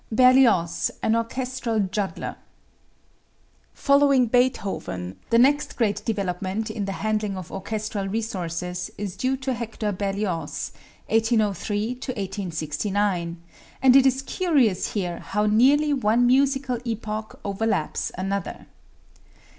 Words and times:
Berlioz, 0.11 0.89
an 1.03 1.15
Orchestral 1.15 1.79
Juggler. 1.81 2.35
Following 3.75 4.25
Beethoven, 4.25 5.15
the 5.29 5.37
next 5.37 5.75
great 5.77 6.03
development 6.05 6.71
in 6.71 6.85
the 6.85 6.91
handling 7.03 7.37
of 7.37 7.51
orchestral 7.51 8.07
resources 8.07 8.89
is 8.97 9.15
due 9.15 9.37
to 9.37 9.53
Hector 9.53 9.91
Berlioz 9.91 10.71
(1803 11.09 11.89
1869), 11.89 13.43
and 13.83 13.95
it 13.95 14.07
is 14.07 14.23
curious 14.23 14.93
here 14.93 15.19
how 15.19 15.45
nearly 15.45 15.93
one 15.93 16.25
musical 16.25 16.79
epoch 16.83 17.39
overlaps 17.45 18.11
another. 18.17 18.65